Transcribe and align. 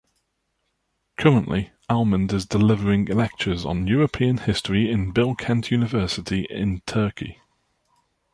Currently 1.17 1.71
Almond 1.87 2.33
is 2.33 2.47
delivering 2.47 3.05
lectures 3.05 3.65
on 3.67 3.85
European 3.85 4.39
History 4.39 4.89
in 4.89 5.11
Bilkent 5.13 5.69
University 5.69 6.47
in 6.49 6.81
Turkey. 6.87 7.39